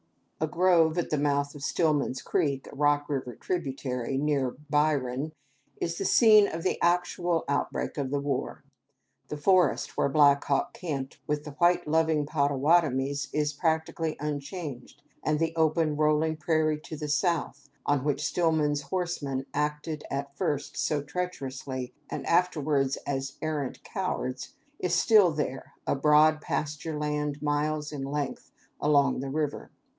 A 0.39 0.47
grove 0.47 0.97
at 0.97 1.11
the 1.11 1.19
mouth 1.19 1.53
of 1.53 1.61
Stillman's 1.63 2.23
Creek, 2.23 2.67
a 2.71 2.75
Rock 2.75 3.07
River 3.07 3.35
tributary, 3.35 4.17
near 4.17 4.55
Byron, 4.71 5.31
is 5.79 5.99
the 5.99 6.05
scene 6.05 6.47
of 6.47 6.63
the 6.63 6.81
actual 6.81 7.45
outbreak 7.47 7.99
of 7.99 8.09
the 8.09 8.19
war. 8.19 8.63
The 9.27 9.37
forest 9.37 9.95
where 9.95 10.09
Black 10.09 10.43
Hawk 10.45 10.73
camped 10.73 11.19
with 11.27 11.43
the 11.43 11.51
white 11.51 11.87
loving 11.87 12.25
Pottawattomies 12.25 13.29
is 13.31 13.53
practically 13.53 14.15
unchanged, 14.19 15.03
and 15.23 15.37
the 15.37 15.55
open, 15.55 15.95
rolling 15.95 16.35
prairie 16.37 16.79
to 16.85 16.97
the 16.97 17.07
south 17.07 17.69
on 17.85 18.03
which 18.03 18.25
Stillman's 18.25 18.81
horsemen 18.81 19.45
acted 19.53 20.03
at 20.09 20.35
first 20.35 20.75
so 20.75 21.03
treacherously, 21.03 21.93
and 22.09 22.25
afterwards 22.25 22.97
as 23.05 23.33
arrant 23.43 23.83
cowards 23.83 24.55
is 24.79 24.95
still 24.95 25.29
there, 25.29 25.73
a 25.85 25.93
broad 25.93 26.41
pasture 26.41 26.97
land 26.97 27.39
miles 27.43 27.91
in 27.91 28.01
length, 28.03 28.51
along 28.79 29.19
the 29.19 29.29
river. 29.29 29.69